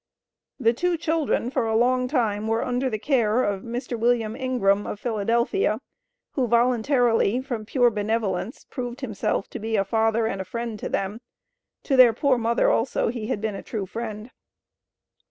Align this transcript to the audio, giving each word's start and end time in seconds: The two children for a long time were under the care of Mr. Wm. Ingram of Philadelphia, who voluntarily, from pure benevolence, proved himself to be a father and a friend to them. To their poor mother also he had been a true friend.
The 0.59 0.73
two 0.73 0.97
children 0.97 1.51
for 1.51 1.67
a 1.67 1.75
long 1.75 2.07
time 2.07 2.47
were 2.47 2.65
under 2.65 2.89
the 2.89 2.97
care 2.97 3.43
of 3.43 3.61
Mr. 3.61 3.99
Wm. 3.99 4.35
Ingram 4.35 4.87
of 4.87 4.99
Philadelphia, 4.99 5.79
who 6.31 6.47
voluntarily, 6.47 7.39
from 7.39 7.67
pure 7.67 7.91
benevolence, 7.91 8.63
proved 8.67 9.01
himself 9.01 9.47
to 9.51 9.59
be 9.59 9.75
a 9.75 9.85
father 9.85 10.25
and 10.25 10.41
a 10.41 10.43
friend 10.43 10.79
to 10.79 10.89
them. 10.89 11.21
To 11.83 11.95
their 11.95 12.13
poor 12.13 12.39
mother 12.39 12.67
also 12.71 13.09
he 13.09 13.27
had 13.27 13.41
been 13.41 13.53
a 13.53 13.61
true 13.61 13.85
friend. 13.85 14.31